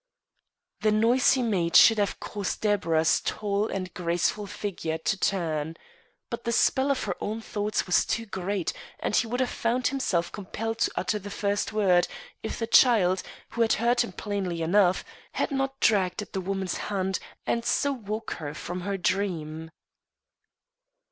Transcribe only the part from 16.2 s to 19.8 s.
at the woman's hand and so woke her from her dream.